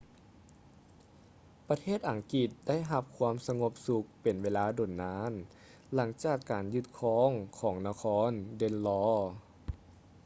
[1.69, 5.31] ປະເທດອັງກິດໄດ້ຮັບຄວາມສະຫງົບສຸກເປັນເວລາດົນນານ
[5.93, 9.17] ຫຼັງຈາກການຍຶດຄືນຂອງນະຄອນ ເດນລໍ danelaw